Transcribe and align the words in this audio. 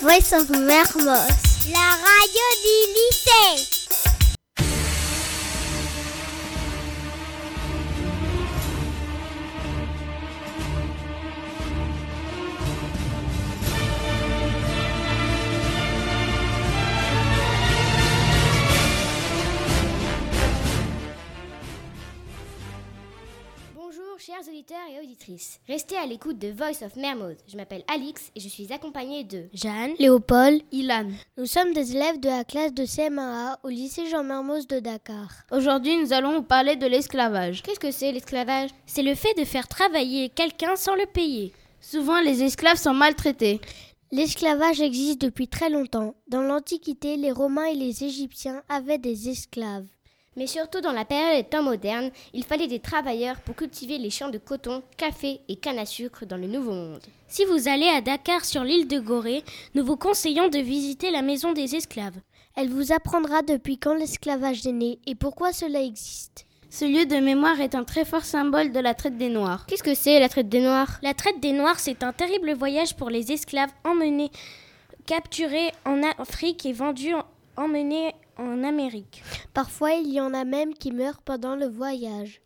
Voice 0.00 0.32
of 0.34 0.50
Mermos. 0.50 1.70
La 1.72 1.78
radio 1.78 2.44
du 2.62 2.92
lycée. 2.92 3.75
Auditrices. 25.16 25.60
Restez 25.66 25.96
à 25.96 26.06
l'écoute 26.06 26.38
de 26.38 26.48
Voice 26.48 26.84
of 26.84 26.96
Mermoz. 26.96 27.36
Je 27.48 27.56
m'appelle 27.56 27.84
Alix 27.92 28.30
et 28.34 28.40
je 28.40 28.48
suis 28.48 28.72
accompagnée 28.72 29.24
de 29.24 29.44
Jeanne, 29.54 29.94
Léopold, 29.98 30.62
Ilan. 30.72 31.08
Nous 31.38 31.46
sommes 31.46 31.72
des 31.72 31.92
élèves 31.96 32.20
de 32.20 32.28
la 32.28 32.44
classe 32.44 32.74
de 32.74 32.84
CM1A 32.84 33.56
au 33.62 33.68
lycée 33.68 34.06
Jean 34.08 34.24
Mermoz 34.24 34.66
de 34.66 34.78
Dakar. 34.80 35.28
Aujourd'hui, 35.50 35.96
nous 35.96 36.12
allons 36.12 36.34
vous 36.34 36.42
parler 36.42 36.76
de 36.76 36.86
l'esclavage. 36.86 37.62
Qu'est-ce 37.62 37.80
que 37.80 37.90
c'est 37.90 38.12
l'esclavage? 38.12 38.70
C'est 38.86 39.02
le 39.02 39.14
fait 39.14 39.34
de 39.38 39.44
faire 39.44 39.68
travailler 39.68 40.28
quelqu'un 40.28 40.76
sans 40.76 40.94
le 40.94 41.06
payer. 41.06 41.52
Souvent, 41.80 42.20
les 42.20 42.42
esclaves 42.42 42.78
sont 42.78 42.94
maltraités. 42.94 43.60
L'esclavage 44.12 44.80
existe 44.80 45.20
depuis 45.20 45.48
très 45.48 45.70
longtemps. 45.70 46.14
Dans 46.28 46.42
l'Antiquité, 46.42 47.16
les 47.16 47.32
Romains 47.32 47.66
et 47.66 47.74
les 47.74 48.04
Égyptiens 48.04 48.62
avaient 48.68 48.98
des 48.98 49.28
esclaves. 49.28 49.86
Mais 50.36 50.46
surtout 50.46 50.82
dans 50.82 50.92
la 50.92 51.06
période 51.06 51.42
des 51.42 51.48
temps 51.48 51.62
modernes, 51.62 52.10
il 52.34 52.44
fallait 52.44 52.66
des 52.66 52.78
travailleurs 52.78 53.40
pour 53.40 53.56
cultiver 53.56 53.96
les 53.96 54.10
champs 54.10 54.28
de 54.28 54.36
coton, 54.36 54.82
café 54.98 55.40
et 55.48 55.56
canne 55.56 55.78
à 55.78 55.86
sucre 55.86 56.26
dans 56.26 56.36
le 56.36 56.46
Nouveau 56.46 56.72
Monde. 56.72 57.00
Si 57.26 57.46
vous 57.46 57.68
allez 57.68 57.88
à 57.88 58.02
Dakar 58.02 58.44
sur 58.44 58.62
l'île 58.62 58.86
de 58.86 58.98
Gorée, 58.98 59.42
nous 59.74 59.84
vous 59.84 59.96
conseillons 59.96 60.48
de 60.48 60.58
visiter 60.58 61.10
la 61.10 61.22
maison 61.22 61.54
des 61.54 61.74
esclaves. 61.74 62.20
Elle 62.54 62.68
vous 62.68 62.92
apprendra 62.92 63.40
depuis 63.40 63.78
quand 63.78 63.94
l'esclavage 63.94 64.66
est 64.66 64.72
né 64.72 64.98
et 65.06 65.14
pourquoi 65.14 65.54
cela 65.54 65.80
existe. 65.80 66.46
Ce 66.68 66.84
lieu 66.84 67.06
de 67.06 67.16
mémoire 67.16 67.60
est 67.60 67.74
un 67.74 67.84
très 67.84 68.04
fort 68.04 68.24
symbole 68.24 68.72
de 68.72 68.80
la 68.80 68.92
traite 68.92 69.16
des 69.16 69.30
Noirs. 69.30 69.64
Qu'est-ce 69.66 69.82
que 69.82 69.94
c'est 69.94 70.20
la 70.20 70.28
traite 70.28 70.50
des 70.50 70.60
Noirs? 70.60 70.98
La 71.02 71.14
traite 71.14 71.40
des 71.40 71.52
Noirs, 71.52 71.80
c'est 71.80 72.02
un 72.02 72.12
terrible 72.12 72.52
voyage 72.52 72.94
pour 72.94 73.08
les 73.08 73.32
esclaves 73.32 73.72
emmenés, 73.84 74.30
capturés 75.06 75.72
en 75.86 76.02
Afrique 76.18 76.66
et 76.66 76.74
vendus, 76.74 77.14
emmenés 77.56 78.12
en 78.38 78.64
Amérique. 78.64 79.22
Parfois, 79.54 79.92
il 79.92 80.12
y 80.12 80.20
en 80.20 80.34
a 80.34 80.44
même 80.44 80.74
qui 80.74 80.92
meurent 80.92 81.22
pendant 81.22 81.56
le 81.56 81.66
voyage. 81.66 82.40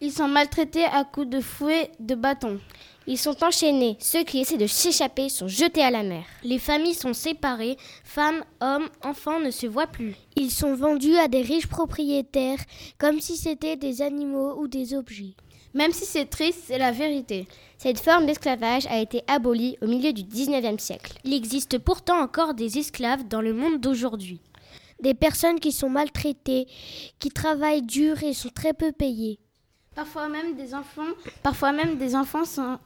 Ils 0.00 0.12
sont 0.12 0.28
maltraités 0.28 0.84
à 0.84 1.04
coups 1.04 1.28
de 1.28 1.40
fouet, 1.40 1.90
de 1.98 2.14
bâton. 2.14 2.60
Ils 3.08 3.18
sont 3.18 3.42
enchaînés. 3.42 3.96
Ceux 3.98 4.22
qui 4.22 4.38
essaient 4.38 4.56
de 4.56 4.68
s'échapper 4.68 5.28
sont 5.28 5.48
jetés 5.48 5.82
à 5.82 5.90
la 5.90 6.04
mer. 6.04 6.24
Les 6.44 6.58
familles 6.58 6.94
sont 6.94 7.14
séparées. 7.14 7.76
Femmes, 8.04 8.44
hommes, 8.60 8.88
enfants 9.02 9.40
ne 9.40 9.50
se 9.50 9.66
voient 9.66 9.88
plus. 9.88 10.14
Ils 10.36 10.52
sont 10.52 10.74
vendus 10.74 11.16
à 11.16 11.26
des 11.26 11.42
riches 11.42 11.66
propriétaires 11.66 12.60
comme 12.98 13.20
si 13.20 13.36
c'était 13.36 13.76
des 13.76 14.02
animaux 14.02 14.60
ou 14.60 14.68
des 14.68 14.94
objets. 14.94 15.34
Même 15.74 15.92
si 15.92 16.04
c'est 16.04 16.26
triste, 16.26 16.64
c'est 16.66 16.78
la 16.78 16.92
vérité. 16.92 17.48
Cette 17.76 17.98
forme 17.98 18.26
d'esclavage 18.26 18.86
a 18.86 19.00
été 19.00 19.22
abolie 19.26 19.78
au 19.82 19.86
milieu 19.86 20.12
du 20.12 20.22
19e 20.22 20.78
siècle. 20.78 21.18
Il 21.24 21.34
existe 21.34 21.78
pourtant 21.78 22.20
encore 22.20 22.54
des 22.54 22.78
esclaves 22.78 23.26
dans 23.26 23.40
le 23.40 23.52
monde 23.52 23.80
d'aujourd'hui 23.80 24.40
des 25.00 25.14
personnes 25.14 25.60
qui 25.60 25.72
sont 25.72 25.90
maltraitées, 25.90 26.66
qui 27.18 27.30
travaillent 27.30 27.82
dur 27.82 28.22
et 28.22 28.34
sont 28.34 28.50
très 28.50 28.74
peu 28.74 28.92
payées. 28.92 29.38
Parfois 29.94 30.28
même 30.28 30.54
des 30.56 30.74
enfants, 30.74 31.12
parfois 31.42 31.72
même 31.72 31.98
des 31.98 32.14
enfants 32.14 32.44
sont, 32.44 32.78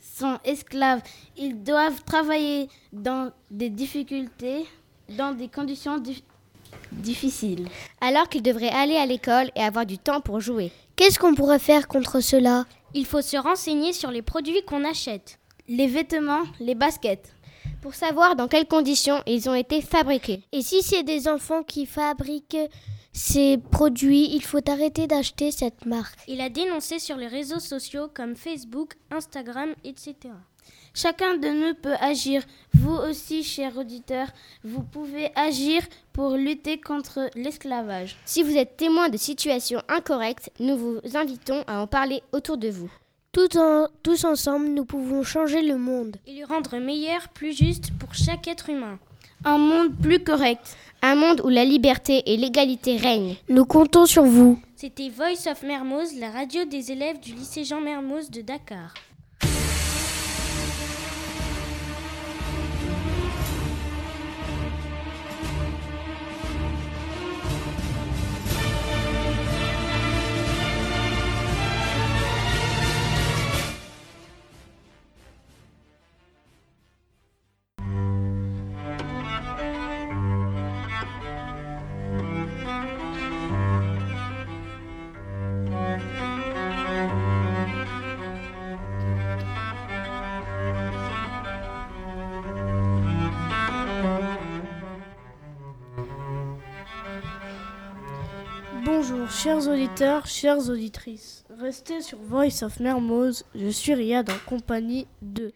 sont 0.00 0.38
esclaves. 0.44 1.02
Ils 1.36 1.62
doivent 1.62 2.02
travailler 2.04 2.68
dans 2.92 3.32
des 3.50 3.70
difficultés, 3.70 4.66
dans 5.10 5.32
des 5.32 5.48
conditions 5.48 6.02
difficiles. 6.92 7.68
Alors 8.00 8.28
qu'ils 8.28 8.42
devraient 8.42 8.68
aller 8.68 8.96
à 8.96 9.06
l'école 9.06 9.50
et 9.54 9.62
avoir 9.62 9.86
du 9.86 9.98
temps 9.98 10.20
pour 10.20 10.40
jouer. 10.40 10.72
Qu'est-ce 10.96 11.18
qu'on 11.18 11.34
pourrait 11.34 11.60
faire 11.60 11.86
contre 11.86 12.20
cela? 12.20 12.64
Il 12.94 13.06
faut 13.06 13.22
se 13.22 13.36
renseigner 13.36 13.92
sur 13.92 14.10
les 14.10 14.22
produits 14.22 14.64
qu'on 14.66 14.84
achète. 14.84 15.38
Les 15.68 15.86
vêtements, 15.86 16.42
les 16.58 16.74
baskets 16.74 17.32
pour 17.80 17.94
savoir 17.94 18.36
dans 18.36 18.48
quelles 18.48 18.66
conditions 18.66 19.22
ils 19.26 19.48
ont 19.48 19.54
été 19.54 19.80
fabriqués. 19.80 20.42
Et 20.52 20.62
si 20.62 20.82
c'est 20.82 21.02
des 21.02 21.28
enfants 21.28 21.62
qui 21.62 21.86
fabriquent 21.86 22.68
ces 23.12 23.58
produits, 23.58 24.34
il 24.34 24.44
faut 24.44 24.68
arrêter 24.70 25.06
d'acheter 25.06 25.50
cette 25.50 25.86
marque. 25.86 26.18
Il 26.28 26.40
a 26.40 26.48
dénoncé 26.48 26.98
sur 26.98 27.16
les 27.16 27.26
réseaux 27.26 27.58
sociaux 27.58 28.08
comme 28.12 28.36
Facebook, 28.36 28.94
Instagram, 29.10 29.74
etc. 29.84 30.14
Chacun 30.94 31.36
de 31.36 31.48
nous 31.48 31.74
peut 31.74 31.96
agir. 32.00 32.42
Vous 32.74 32.94
aussi, 32.94 33.42
chers 33.42 33.76
auditeurs, 33.76 34.28
vous 34.64 34.82
pouvez 34.82 35.30
agir 35.36 35.82
pour 36.12 36.36
lutter 36.36 36.80
contre 36.80 37.30
l'esclavage. 37.34 38.16
Si 38.24 38.42
vous 38.42 38.56
êtes 38.56 38.76
témoin 38.76 39.08
de 39.08 39.16
situations 39.16 39.82
incorrectes, 39.88 40.50
nous 40.60 40.76
vous 40.76 41.00
invitons 41.14 41.62
à 41.66 41.80
en 41.80 41.86
parler 41.86 42.22
autour 42.32 42.56
de 42.58 42.68
vous 42.68 42.90
tous 43.32 44.24
ensemble, 44.24 44.68
nous 44.68 44.84
pouvons 44.84 45.22
changer 45.22 45.62
le 45.62 45.76
monde. 45.76 46.16
Et 46.26 46.40
le 46.40 46.46
rendre 46.46 46.78
meilleur, 46.78 47.28
plus 47.28 47.56
juste 47.56 47.90
pour 47.98 48.14
chaque 48.14 48.48
être 48.48 48.70
humain. 48.70 48.98
Un 49.44 49.58
monde 49.58 49.94
plus 50.02 50.18
correct. 50.18 50.76
Un 51.02 51.14
monde 51.14 51.40
où 51.44 51.48
la 51.48 51.64
liberté 51.64 52.22
et 52.26 52.36
l'égalité 52.36 52.96
règnent. 52.96 53.36
Nous 53.48 53.64
comptons 53.64 54.06
sur 54.06 54.24
vous. 54.24 54.60
C'était 54.74 55.10
Voice 55.10 55.50
of 55.50 55.62
Mermoz, 55.62 56.18
la 56.18 56.30
radio 56.30 56.64
des 56.64 56.90
élèves 56.90 57.20
du 57.20 57.32
lycée 57.32 57.64
Jean 57.64 57.80
Mermoz 57.80 58.30
de 58.30 58.40
Dakar. 58.40 58.94
Bonjour 99.10 99.30
chers 99.30 99.68
auditeurs, 99.68 100.26
chères 100.26 100.68
auditrices. 100.68 101.44
Restez 101.58 102.02
sur 102.02 102.18
Voice 102.18 102.62
of 102.62 102.78
Mermoz. 102.78 103.42
Je 103.54 103.68
suis 103.68 103.94
Riyad 103.94 104.28
en 104.28 104.36
compagnie 104.46 105.06
de 105.22 105.52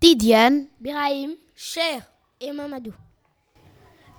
Tidiane, 0.00 0.66
Birahim, 0.80 1.32
Cher 1.54 2.10
et 2.40 2.52
Mamadou. 2.52 2.94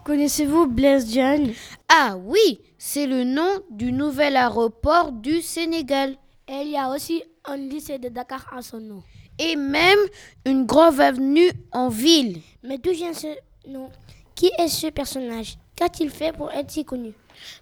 Connaissez-vous 0.04 0.68
Blaise 0.68 1.08
Diagne? 1.08 1.54
Ah 1.90 2.18
oui, 2.18 2.60
c'est 2.78 3.08
le 3.08 3.24
nom 3.24 3.62
du 3.72 3.92
nouvel 3.92 4.38
aéroport 4.38 5.12
du 5.12 5.42
Sénégal. 5.42 6.16
Et 6.48 6.62
il 6.62 6.70
y 6.70 6.78
a 6.78 6.92
aussi 6.92 7.24
un 7.46 7.58
lycée 7.58 7.98
de 7.98 8.10
Dakar 8.10 8.46
en 8.56 8.62
son 8.62 8.80
nom. 8.80 9.02
Et 9.40 9.56
même 9.56 10.00
une 10.46 10.68
grande 10.68 11.00
avenue 11.00 11.50
en 11.72 11.90
ville. 11.90 12.42
Mais 12.62 12.78
d'où 12.78 12.92
vient 12.92 13.14
ce 13.14 13.28
nom? 13.68 13.90
Qui 14.36 14.52
est 14.60 14.68
ce 14.68 14.88
personnage? 14.88 15.58
Qu'a-t-il 15.76 16.12
fait 16.12 16.32
pour 16.32 16.52
être 16.52 16.70
si 16.70 16.86
connu? 16.86 17.14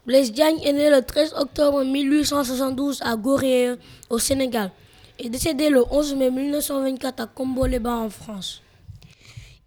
Blaise 0.05 0.31
Diagne 0.31 0.59
est 0.63 0.73
né 0.73 0.89
le 0.89 1.01
13 1.01 1.33
octobre 1.37 1.83
1872 1.83 3.01
à 3.01 3.15
Gorée, 3.15 3.75
au 4.09 4.19
Sénégal, 4.19 4.71
et 5.19 5.29
décédé 5.29 5.69
le 5.69 5.83
11 5.89 6.15
mai 6.15 6.31
1924 6.31 7.19
à 7.21 7.27
Combo-les-Bains, 7.27 8.01
en 8.01 8.09
France. 8.09 8.61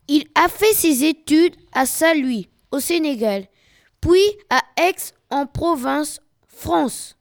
Il 0.07 0.25
a 0.35 0.49
fait 0.49 0.73
ses 0.73 1.05
études 1.05 1.55
à 1.73 1.87
Saint-Louis, 1.87 2.49
au 2.71 2.81
Sénégal, 2.81 3.47
puis 4.01 4.25
à 4.49 4.61
Aix, 4.77 4.95
en 5.31 5.47
province, 5.47 6.21
France. 6.47 7.17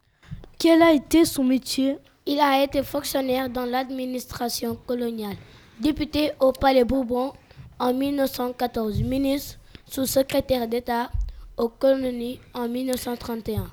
Quel 0.59 0.81
a 0.81 0.93
été 0.93 1.25
son 1.25 1.43
métier? 1.43 1.97
Il 2.25 2.39
a 2.39 2.63
été 2.63 2.83
fonctionnaire 2.83 3.49
dans 3.49 3.65
l'administration 3.65 4.77
coloniale, 4.87 5.35
député 5.79 6.31
au 6.39 6.51
Palais 6.51 6.83
Bourbon 6.83 7.33
en 7.79 7.93
1914, 7.93 9.01
ministre, 9.01 9.59
sous-secrétaire 9.85 10.67
d'État 10.67 11.09
aux 11.57 11.69
colonies 11.69 12.39
en 12.53 12.67
1931 12.67 13.71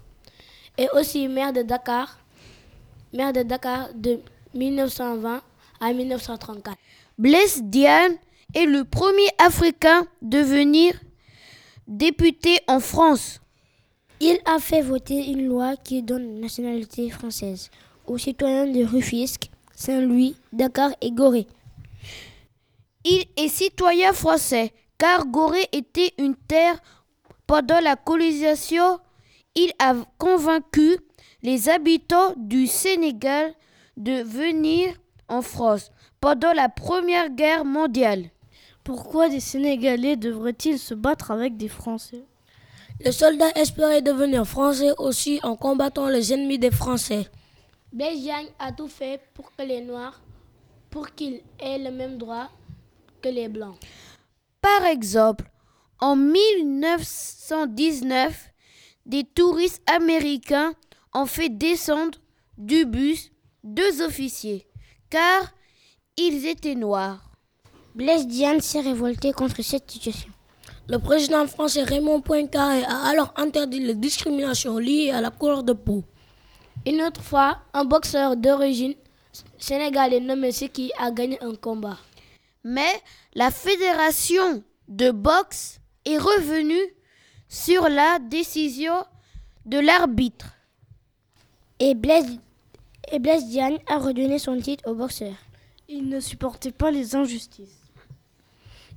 et 0.79 0.89
aussi 0.95 1.29
maire 1.29 1.53
de 1.53 1.63
Dakar, 1.63 2.19
maire 3.13 3.33
de 3.33 3.43
Dakar 3.43 3.89
de 3.95 4.19
1920 4.55 5.43
à 5.81 5.93
1934. 5.93 6.77
Blaise 7.19 7.63
Diane 7.63 8.17
est 8.55 8.67
le 8.67 8.85
premier 8.85 9.29
Africain 9.39 10.07
de 10.23 10.39
devenir 10.39 10.95
député 11.87 12.59
en 12.67 12.81
France. 12.81 13.41
Il 14.21 14.39
a 14.47 14.59
fait 14.59 14.81
voter 14.81 15.27
une 15.31 15.47
loi 15.47 15.77
qui 15.77 16.03
donne 16.03 16.41
nationalité 16.41 17.11
française 17.11 17.71
aux 18.07 18.19
citoyens 18.19 18.67
de 18.67 18.85
Rufisque, 18.85 19.51
Saint-Louis, 19.75 20.37
Dakar 20.53 20.91
et 21.01 21.11
Gorée. 21.11 21.47
Il 23.05 23.25
est 23.37 23.49
citoyen 23.49 24.13
français, 24.13 24.73
car 24.99 25.27
Gorée 25.27 25.69
était 25.73 26.13
une 26.19 26.37
terre 26.37 26.81
pendant 27.55 27.79
la 27.79 27.95
colonisation. 27.95 28.99
Il 29.55 29.71
a 29.79 29.95
convaincu 30.19 30.99
les 31.41 31.69
habitants 31.69 32.35
du 32.37 32.67
Sénégal 32.67 33.55
de 33.97 34.23
venir 34.25 34.93
en 35.29 35.41
France 35.41 35.93
pendant 36.21 36.53
la 36.53 36.69
Première 36.69 37.31
Guerre 37.31 37.65
mondiale. 37.65 38.25
Pourquoi 38.83 39.29
des 39.29 39.39
Sénégalais 39.39 40.17
devraient-ils 40.17 40.81
se 40.81 40.95
battre 40.95 41.31
avec 41.31 41.57
des 41.57 41.69
Français? 41.69 42.25
Les 42.99 43.13
soldats 43.13 43.53
espéraient 43.55 44.03
devenir 44.03 44.45
français 44.45 44.91
aussi 44.99 45.39
en 45.45 45.55
combattant 45.55 46.09
les 46.09 46.33
ennemis 46.33 46.59
des 46.59 46.73
Français. 46.73 47.29
Blaise 47.93 48.29
a 48.59 48.73
tout 48.73 48.89
fait 48.89 49.21
pour 49.33 49.55
que 49.55 49.63
les 49.63 49.81
Noirs, 49.81 50.21
pour 50.91 51.09
qu'ils 51.15 51.41
aient 51.61 51.79
le 51.79 51.93
même 51.93 52.19
droit 52.19 52.49
que 53.23 53.29
les 53.29 53.47
Blancs. 53.47 53.77
Par 54.61 54.87
exemple, 54.87 55.45
en 56.01 56.17
1919, 56.17 58.51
des 59.07 59.25
touristes 59.25 59.83
américains 59.87 60.75
ont 61.15 61.27
fait 61.27 61.49
descendre 61.49 62.19
du 62.59 62.85
bus 62.85 63.31
deux 63.63 64.03
officiers, 64.03 64.67
car 65.11 65.53
ils 66.17 66.47
étaient 66.47 66.75
noirs. 66.75 67.31
Blaise 67.95 68.27
Diane 68.27 68.61
s'est 68.61 68.81
révolté 68.81 69.33
contre 69.33 69.63
cette 69.63 69.91
situation. 69.91 70.31
Le 70.89 70.99
président 70.99 71.47
français 71.47 71.83
Raymond 71.83 72.21
Poincaré 72.21 72.85
a 72.85 73.07
alors 73.07 73.33
interdit 73.37 73.81
les 73.81 73.95
discriminations 73.95 74.79
liées 74.79 75.11
à 75.11 75.21
la 75.21 75.31
couleur 75.31 75.63
de 75.63 75.73
peau. 75.73 76.05
Une 76.87 77.03
autre 77.03 77.23
fois, 77.23 77.59
un 77.73 77.85
boxeur 77.85 78.37
d'origine 78.37 78.95
sénégalais 79.59 80.21
nommé 80.21 80.53
Seki 80.53 80.93
a 80.99 81.11
gagné 81.11 81.43
un 81.43 81.55
combat. 81.55 81.99
Mais 82.65 83.03
la 83.35 83.51
fédération 83.51 84.63
de 84.89 85.11
boxe 85.11 85.81
est 86.05 86.19
revenue 86.19 86.83
sur 87.49 87.89
la 87.89 88.19
décision 88.19 88.95
de 89.67 89.79
l'arbitre. 89.79 90.55
Et 91.79 91.95
Blaise, 91.95 92.39
et 93.11 93.19
Blaise 93.19 93.47
Diane 93.47 93.79
a 93.87 93.99
redonné 93.99 94.39
son 94.39 94.59
titre 94.61 94.89
au 94.91 94.95
boxeur. 94.95 95.35
Il 95.89 96.09
ne 96.09 96.21
supportait 96.21 96.73
pas 96.73 96.91
les 96.91 97.15
injustices. 97.15 97.81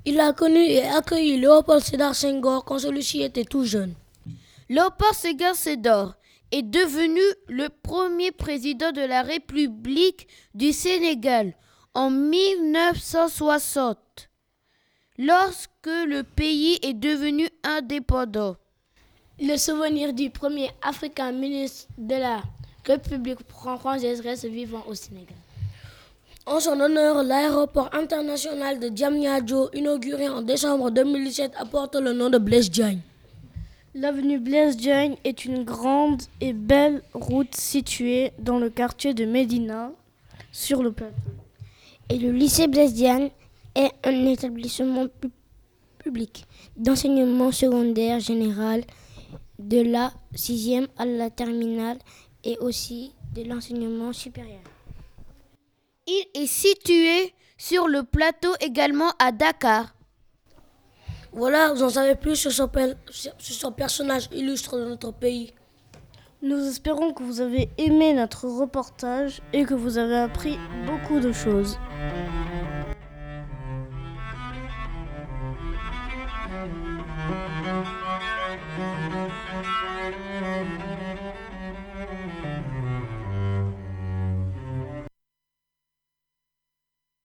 Il 0.05 0.19
a 0.21 0.31
connu 0.31 0.59
et 0.59 0.83
accueilli 0.83 1.37
Léopold 1.37 1.83
Sédar 1.83 2.15
Senghor 2.15 2.63
quand 2.63 2.79
celui-ci 2.79 3.23
était 3.23 3.43
tout 3.43 3.65
jeune. 3.65 3.93
Léopold 4.69 5.13
Sédar 5.13 5.55
Senghor 5.55 6.13
est 6.51 6.63
devenu 6.63 7.19
le 7.49 7.67
premier 7.69 8.31
président 8.31 8.91
de 8.93 9.01
la 9.01 9.21
République 9.21 10.27
du 10.53 10.71
Sénégal 10.71 11.53
en 11.93 12.09
1960, 12.09 14.26
lorsque 15.17 15.85
le 15.85 16.21
pays 16.23 16.79
est 16.83 16.93
devenu 16.93 17.49
indépendant. 17.63 18.55
Le 19.39 19.57
souvenir 19.57 20.13
du 20.13 20.29
premier 20.29 20.69
Africain 20.81 21.31
ministre 21.31 21.87
de 21.97 22.15
la 22.15 22.41
République 22.85 23.39
française 23.49 24.21
reste 24.21 24.45
vivant 24.45 24.83
au 24.87 24.93
Sénégal. 24.95 25.35
En 26.45 26.59
son 26.61 26.79
honneur, 26.79 27.23
l'aéroport 27.23 27.89
international 27.93 28.79
de 28.79 28.87
Diamniadio, 28.87 29.69
inauguré 29.73 30.29
en 30.29 30.41
décembre 30.41 30.91
2017, 30.91 31.51
apporte 31.57 31.95
le 31.95 32.13
nom 32.13 32.29
de 32.29 32.37
Blaise 32.37 32.71
Diagne. 32.71 32.99
L'avenue 33.93 34.39
Blaise 34.39 34.77
Diagne 34.77 35.17
est 35.25 35.43
une 35.43 35.63
grande 35.65 36.21
et 36.39 36.53
belle 36.53 37.01
route 37.13 37.53
située 37.53 38.31
dans 38.39 38.59
le 38.59 38.69
quartier 38.69 39.13
de 39.13 39.25
Médina, 39.25 39.91
sur 40.53 40.81
le 40.83 40.91
plateau. 40.91 41.13
Et 42.09 42.17
le 42.17 42.31
lycée 42.31 42.67
Blaise 42.67 42.93
Diagne 42.93 43.29
est 43.77 43.91
un 44.03 44.25
établissement 44.25 45.07
pu- 45.07 45.29
public 45.99 46.45
d'enseignement 46.75 47.51
secondaire 47.51 48.19
général 48.19 48.83
de 49.59 49.81
la 49.81 50.11
6e 50.35 50.87
à 50.97 51.05
la 51.05 51.29
terminale 51.29 51.97
et 52.43 52.57
aussi 52.59 53.13
de 53.33 53.43
l'enseignement 53.43 54.13
supérieur. 54.13 54.61
Il 56.07 56.25
est 56.35 56.47
situé 56.47 57.33
sur 57.57 57.87
le 57.87 58.03
plateau 58.03 58.49
également 58.59 59.11
à 59.19 59.31
Dakar. 59.31 59.93
Voilà, 61.33 61.73
vous 61.73 61.83
en 61.83 61.89
savez 61.89 62.15
plus 62.15 62.35
sur 62.35 62.51
son, 62.51 62.67
per- 62.67 62.93
sur 63.11 63.33
son 63.39 63.71
personnage 63.71 64.29
illustre 64.31 64.77
de 64.77 64.85
notre 64.85 65.11
pays. 65.11 65.53
Nous 66.41 66.65
espérons 66.67 67.13
que 67.13 67.23
vous 67.23 67.41
avez 67.41 67.69
aimé 67.77 68.13
notre 68.13 68.47
reportage 68.47 69.41
et 69.53 69.63
que 69.65 69.73
vous 69.73 69.97
avez 69.97 70.17
appris 70.17 70.57
beaucoup 70.85 71.19
de 71.19 71.31
choses. 71.31 71.77